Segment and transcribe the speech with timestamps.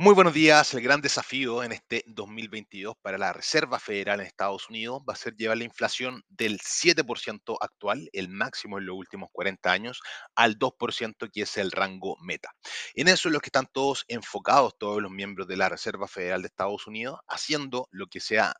[0.00, 0.72] Muy buenos días.
[0.74, 5.16] El gran desafío en este 2022 para la Reserva Federal en Estados Unidos va a
[5.16, 10.00] ser llevar la inflación del 7% actual, el máximo en los últimos 40 años,
[10.36, 12.54] al 2% que es el rango meta.
[12.94, 16.42] En eso es lo que están todos enfocados, todos los miembros de la Reserva Federal
[16.42, 18.54] de Estados Unidos, haciendo lo que sea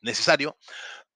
[0.00, 0.56] necesario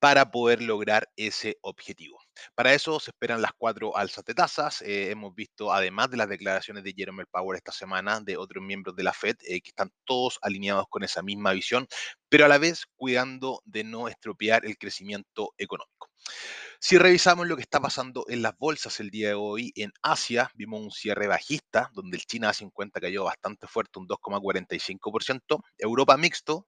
[0.03, 2.19] para poder lograr ese objetivo.
[2.57, 4.83] Para eso se esperan las cuatro alzas de tasas.
[4.83, 8.97] Eh, hemos visto, además de las declaraciones de Jerome Powell esta semana, de otros miembros
[8.97, 11.87] de la Fed, eh, que están todos alineados con esa misma visión,
[12.29, 16.11] pero a la vez cuidando de no estropear el crecimiento económico.
[16.81, 20.51] Si revisamos lo que está pasando en las bolsas el día de hoy, en Asia
[20.55, 25.63] vimos un cierre bajista, donde el China A50 cayó bastante fuerte, un 2,45%.
[25.79, 26.67] Europa mixto,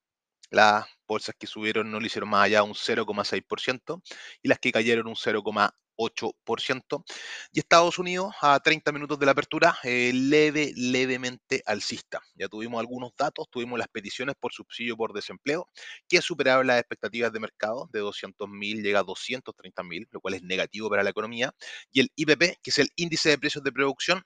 [0.50, 4.02] las bolsas que subieron no lo hicieron más allá un 0,6%
[4.42, 7.04] y las que cayeron un 0,8%.
[7.52, 12.20] Y Estados Unidos a 30 minutos de la apertura, eh, leve, levemente alcista.
[12.34, 15.68] Ya tuvimos algunos datos, tuvimos las peticiones por subsidio por desempleo,
[16.08, 20.90] que superaban las expectativas de mercado de 200.000, llega a 230.000, lo cual es negativo
[20.90, 21.52] para la economía.
[21.92, 24.22] Y el IPP, que es el índice de precios de producción,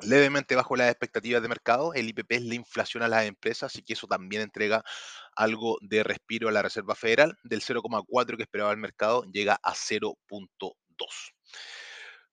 [0.00, 1.94] levemente bajo las expectativas de mercado.
[1.94, 4.82] El IPP es la inflación a las empresas, así que eso también entrega
[5.36, 7.36] algo de respiro a la Reserva Federal.
[7.42, 10.74] Del 0,4 que esperaba el mercado llega a 0.2.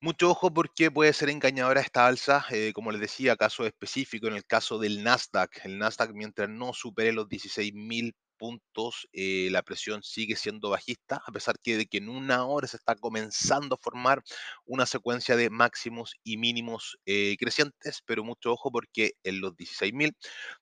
[0.01, 4.35] Mucho ojo porque puede ser engañadora esta alza, eh, como les decía, caso específico en
[4.35, 5.65] el caso del Nasdaq.
[5.65, 11.31] El Nasdaq mientras no supere los 16.000 puntos, eh, la presión sigue siendo bajista, a
[11.31, 14.23] pesar de que en una hora se está comenzando a formar
[14.65, 20.15] una secuencia de máximos y mínimos eh, crecientes, pero mucho ojo porque en los 16.000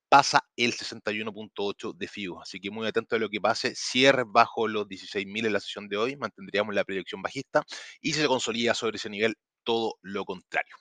[0.10, 4.68] pasa el 61.8 de FIBO, así que muy atento a lo que pase, cierre bajo
[4.68, 7.64] los 16.000 en la sesión de hoy, mantendríamos la proyección bajista
[8.02, 10.76] y si se consolida sobre ese nivel, todo lo contrario.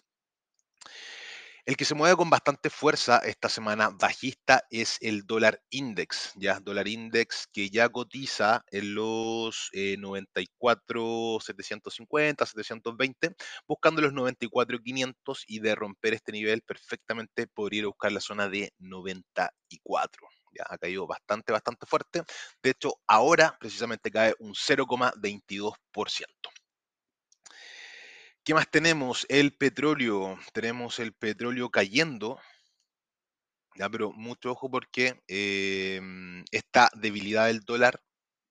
[1.65, 6.59] El que se mueve con bastante fuerza esta semana bajista es el dólar index, ya
[6.59, 13.37] dólar index que ya cotiza en los 94, 750, 720,
[13.69, 18.21] buscando los 94, 500 y de romper este nivel perfectamente podría ir a buscar la
[18.21, 20.27] zona de 94.
[20.55, 22.25] Ya ha caído bastante, bastante fuerte.
[22.61, 26.52] De hecho, ahora precisamente cae un 0,22%.
[28.45, 29.25] ¿Qué más tenemos?
[29.29, 30.37] El petróleo.
[30.53, 32.41] Tenemos el petróleo cayendo.
[33.77, 38.01] Ya, pero mucho ojo porque em, esta debilidad del dólar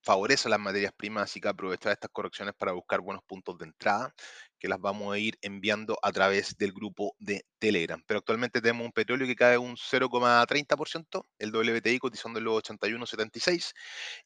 [0.03, 3.65] favorece a las materias primas, así que aprovechar estas correcciones para buscar buenos puntos de
[3.65, 4.15] entrada,
[4.59, 8.01] que las vamos a ir enviando a través del grupo de Telegram.
[8.07, 13.73] Pero actualmente tenemos un petróleo que cae un 0,30%, el WTI cotizando en los 81,76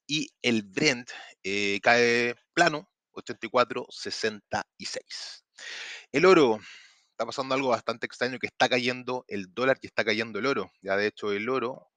[0.08, 1.10] y el Brent
[1.44, 5.45] eh, cae plano, 84,66.
[6.12, 6.60] El oro,
[7.12, 10.72] está pasando algo bastante extraño que está cayendo el dólar y está cayendo el oro.
[10.82, 11.88] Ya de hecho el oro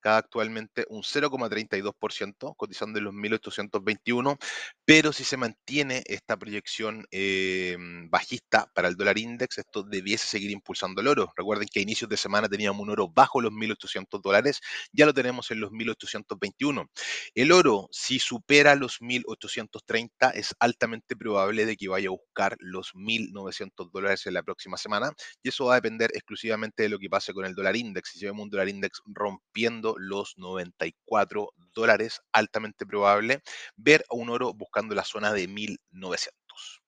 [0.00, 4.38] cada actualmente un 0,32%, cotizando en los 1821,
[4.84, 10.50] pero si se mantiene esta proyección em, bajista para el dólar index, esto debiese seguir
[10.50, 11.32] impulsando el oro.
[11.36, 14.60] Recuerden que a inicios de semana teníamos un oro bajo los 1800 dólares,
[14.92, 16.90] ya lo tenemos en los 1821.
[17.34, 22.92] El oro, si supera los 1830, es altamente probable de que vaya a buscar los
[22.94, 25.12] 1900 dólares en la próxima semana,
[25.42, 28.10] y eso va a depender exclusivamente de lo que pase con el dólar index.
[28.10, 33.42] Si vemos un dólar index rompiendo los 94 dólares, altamente probable
[33.76, 36.82] ver a un oro buscando la zona de 1900.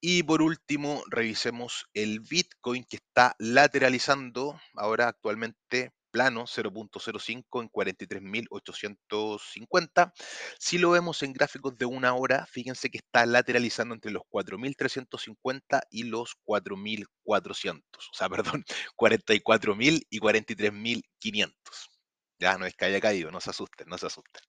[0.00, 10.12] Y por último, revisemos el Bitcoin que está lateralizando ahora actualmente plano 0.05 en 43.850.
[10.58, 15.82] Si lo vemos en gráficos de una hora, fíjense que está lateralizando entre los 4.350
[15.90, 17.82] y los 4.400.
[17.82, 18.64] O sea, perdón,
[18.96, 21.52] 44.000 y 43.500.
[22.38, 24.42] Ya no es que haya caído, no se asusten, no se asusten.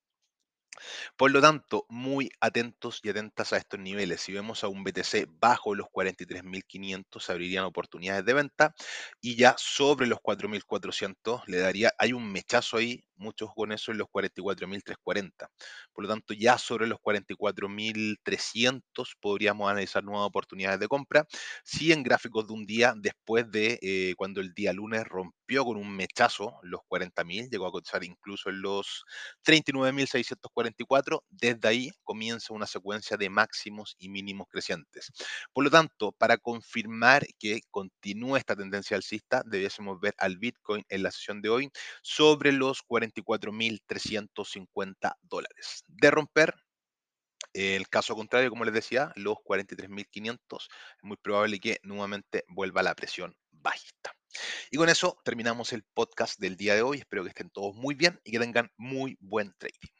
[1.16, 4.22] Por lo tanto, muy atentos y atentas a estos niveles.
[4.22, 8.76] Si vemos a un BTC bajo los 43.500, se abrirían oportunidades de venta
[9.22, 13.98] y ya sobre los 4.400 le daría, hay un mechazo ahí muchos con eso en
[13.98, 15.50] los 44.340.
[15.94, 21.26] Por lo tanto, ya sobre los 44.300 podríamos analizar nuevas oportunidades de compra.
[21.64, 25.78] Si en gráficos de un día después de eh, cuando el día lunes rompió con
[25.78, 29.06] un mechazo los 40.000, llegó a cotizar incluso en los
[29.46, 35.12] 39.644, desde ahí comienza una secuencia de máximos y mínimos crecientes.
[35.54, 41.04] Por lo tanto, para confirmar que continúa esta tendencia alcista, debiésemos ver al Bitcoin en
[41.04, 41.72] la sesión de hoy
[42.04, 45.84] sobre los 40 44.350 dólares.
[45.88, 46.56] De romper,
[47.54, 50.68] el caso contrario, como les decía, los 43.500, es
[51.02, 54.17] muy probable que nuevamente vuelva la presión bajista.
[54.72, 57.00] Y con eso terminamos el podcast del día de hoy.
[57.00, 59.97] Espero que estén todos muy bien y que tengan muy buen trading.